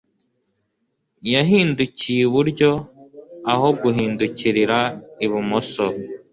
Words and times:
yahindukiye 1.33 2.21
iburyo 2.27 2.71
aho 3.53 3.67
guhindukirira 3.81 4.77
ibumoso 5.25 5.85